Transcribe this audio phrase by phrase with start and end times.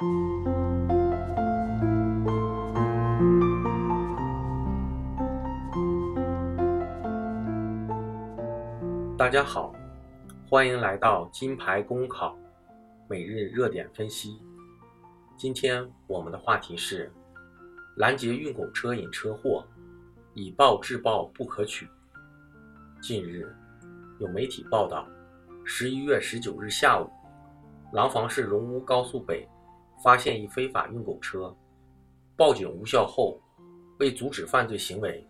[0.00, 0.06] 大
[9.28, 9.74] 家好，
[10.48, 12.34] 欢迎来到金牌公考
[13.10, 14.40] 每日热点分析。
[15.36, 17.12] 今天我们的话题是：
[17.96, 19.62] 拦截运狗车引车祸，
[20.32, 21.86] 以暴制暴不可取。
[23.02, 23.54] 近日，
[24.18, 25.06] 有媒体报道，
[25.62, 27.06] 十一月十九日下午，
[27.92, 29.46] 廊坊市荣乌高速北
[30.02, 31.54] 发现一非法运狗车，
[32.36, 33.38] 报警无效后，
[33.98, 35.26] 为阻止犯罪行为，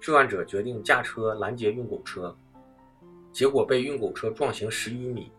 [0.00, 2.36] 志愿者决定驾车拦截运狗车。
[3.32, 5.30] 结果被运狗车撞行十余米。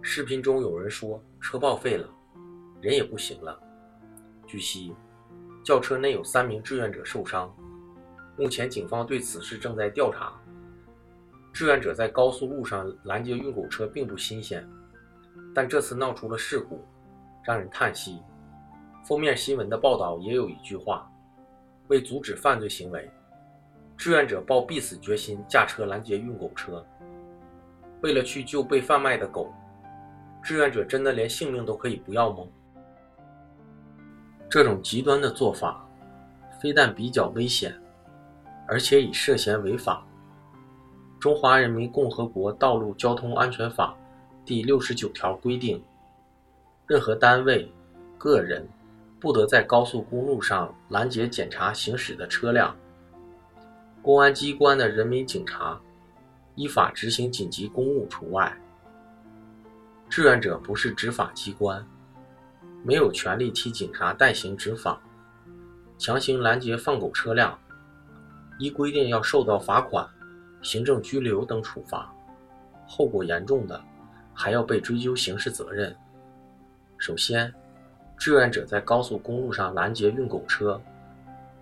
[0.00, 2.08] 视频中有人说车报废了，
[2.80, 3.58] 人也不行了。
[4.46, 4.94] 据悉，
[5.62, 7.54] 轿车内有三名志愿者受伤。
[8.36, 10.32] 目前警方对此事正在调查。
[11.52, 14.68] 志愿者在高速路上拦截运狗车并不新鲜，
[15.54, 16.84] 但这次闹出了事故，
[17.44, 18.20] 让人叹息。
[19.04, 21.08] 封面新闻的报道也有一句话：
[21.88, 23.08] 为阻止犯罪行为，
[23.96, 26.84] 志愿者抱必死决心驾车拦截运狗车。
[28.00, 29.52] 为了去救被贩卖的狗，
[30.42, 32.44] 志愿者真的连性命都可以不要吗？
[34.48, 35.86] 这种极端的做法，
[36.60, 37.74] 非但比较危险，
[38.66, 40.06] 而且已涉嫌违法。
[41.18, 43.96] 《中华人民共和国道路交通安全法》
[44.46, 45.82] 第六十九条规定，
[46.86, 47.70] 任何单位、
[48.18, 48.68] 个人
[49.18, 52.76] 不得在高速公路上拦截检查行驶的车辆。
[54.02, 55.80] 公安机关的人民警察。
[56.56, 58.56] 依法执行紧急公务除外。
[60.08, 61.84] 志愿者不是执法机关，
[62.84, 65.00] 没有权利替警察代行执法。
[65.98, 67.58] 强行拦截放狗车辆，
[68.60, 70.08] 依规定要受到罚款、
[70.62, 72.14] 行政拘留等处罚，
[72.86, 73.82] 后果严重的
[74.32, 75.92] 还要被追究刑事责任。
[77.04, 77.52] 首先，
[78.16, 80.80] 志愿者在高速公路上拦截运狗车，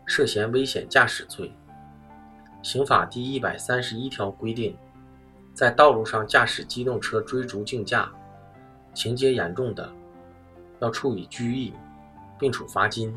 [0.06, 1.52] 涉嫌危险驾驶罪。
[2.62, 4.76] 刑法第一百三十一条规定，
[5.52, 8.08] 在道路上驾驶机动车追逐竞驾，
[8.94, 9.92] 情节严重的，
[10.78, 11.72] 要处以拘役，
[12.38, 13.12] 并处罚金。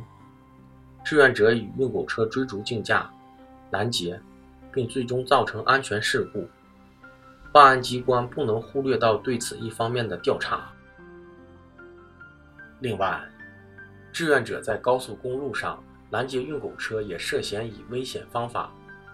[1.03, 3.07] 志愿者与运狗车追逐竞驾、
[3.69, 4.19] 拦截，
[4.71, 6.47] 并最终造成安全事故，
[7.53, 10.71] 办案机关不能忽略到对此一方面的调查。
[12.79, 13.21] 另外，
[14.11, 18.71] 志愿者在高速公路上拦截运狗车，也涉嫌以危险方法。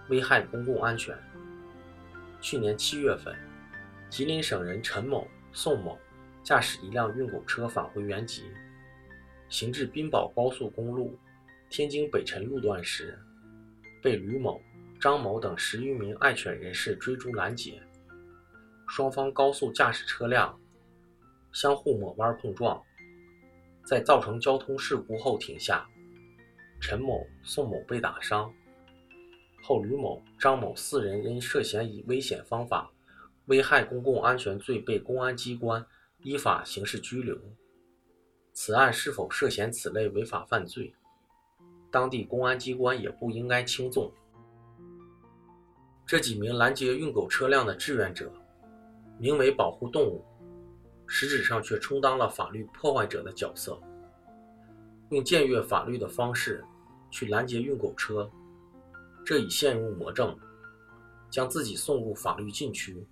[0.08, 1.16] 危害公共安全。
[2.40, 3.34] 去年七月份，
[4.10, 5.96] 吉林省人陈某、宋某
[6.42, 8.42] 驾驶一辆运狗车返回原籍，
[9.48, 11.16] 行至滨保高速公路
[11.70, 13.16] 天津北辰路段时，
[14.02, 14.60] 被吕某、
[15.00, 17.80] 张某等十余名爱犬人士追逐拦截，
[18.88, 20.58] 双方高速驾驶车辆
[21.52, 22.82] 相互抹弯碰撞，
[23.84, 25.86] 在造成交通事故后停下，
[26.80, 28.52] 陈某、宋某被打伤。
[29.62, 32.90] 后，吕某、张某四人因涉嫌以危险方法
[33.46, 35.84] 危害公共安全罪被公安机关
[36.22, 37.38] 依法刑事拘留。
[38.52, 40.92] 此案是否涉嫌此类违法犯罪，
[41.90, 44.12] 当地公安机关也不应该轻纵。
[46.04, 48.30] 这几名拦截运狗车辆的志愿者，
[49.18, 50.24] 名为保护动物，
[51.14, 53.78] 实质上却充当了法律破坏者的角色，
[55.10, 56.64] 用僭越法律的方式
[57.10, 58.28] 去拦截运狗车。
[59.22, 60.34] 这已陷入魔怔，
[61.28, 63.06] 将自己送入法律禁区。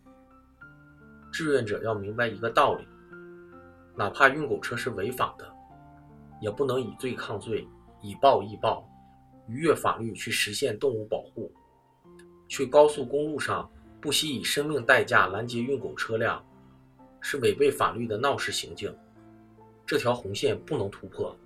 [1.30, 2.88] 志愿者要明白一个道理：
[3.94, 5.46] 哪怕运狗车是违法的，
[6.40, 7.68] 也不能以罪抗罪，
[8.00, 8.82] 以暴易暴，
[9.46, 11.52] 逾越法律去实现动物保护。
[12.48, 16.42] 去高速公路上不惜以生命代价拦截运狗车辆，
[17.20, 18.94] 是违背法律的闹事行径。
[19.86, 21.36] 这条红线不能突破。